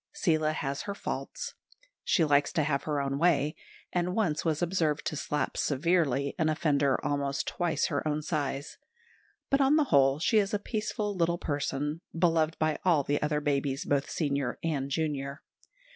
Seela 0.13 0.53
has 0.53 0.81
her 0.89 0.95
faults. 0.95 1.53
She 2.03 2.25
likes 2.25 2.51
to 2.53 2.63
have 2.63 2.85
her 2.85 2.99
own 2.99 3.19
way, 3.19 3.55
and 3.93 4.15
once 4.15 4.43
was 4.43 4.63
observed 4.63 5.05
to 5.05 5.15
slap 5.15 5.55
severely 5.55 6.33
an 6.39 6.49
offender 6.49 6.99
almost 7.05 7.47
twice 7.47 7.85
her 7.85 8.07
own 8.07 8.23
size; 8.23 8.79
but 9.51 9.61
on 9.61 9.75
the 9.75 9.83
whole 9.93 10.17
she 10.17 10.39
is 10.39 10.55
a 10.55 10.57
peaceful 10.57 11.15
little 11.15 11.37
person, 11.37 12.01
beloved 12.17 12.57
by 12.57 12.79
all 12.83 13.03
the 13.03 13.21
other 13.21 13.41
babies, 13.41 13.85
both 13.85 14.09
senior 14.09 14.57
and 14.63 14.89
junior. 14.89 15.43